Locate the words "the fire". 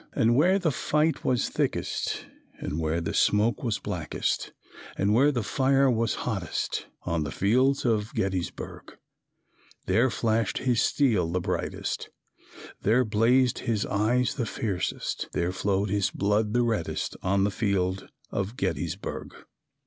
5.31-5.91